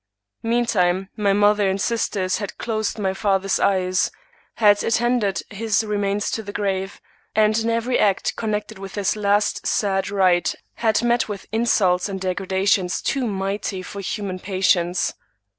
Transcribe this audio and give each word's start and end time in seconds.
Meantime 0.41 1.09
my 1.15 1.31
mother 1.31 1.69
and 1.69 1.79
sisters 1.79 2.37
had 2.39 2.57
closed 2.57 2.97
my 2.97 3.13
father's 3.13 3.59
eyes; 3.59 4.09
had 4.55 4.83
attended 4.83 5.43
his 5.51 5.83
remains 5.83 6.31
to 6.31 6.41
the 6.41 6.51
grave; 6.51 6.99
and 7.35 7.59
in 7.59 7.69
every 7.69 7.99
act 7.99 8.35
connected 8.35 8.79
with 8.79 8.93
this 8.93 9.15
last 9.15 9.67
sad 9.67 10.09
rite 10.09 10.55
had 10.77 11.03
met 11.03 11.29
with 11.29 11.45
insults 11.51 12.09
and 12.09 12.19
degradations 12.19 12.99
too 12.99 13.27
mighty 13.27 13.83
for 13.83 14.01
human 14.01 14.39
patience. 14.39 15.13